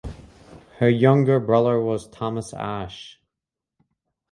[0.79, 3.19] Her younger brother was Thomas Ashe.